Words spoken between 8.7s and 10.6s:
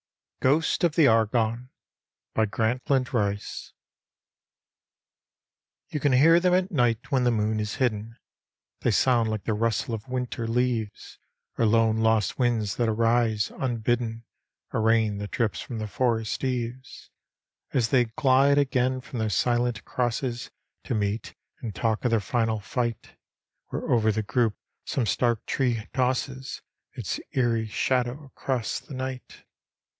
They sound like the rustle of winter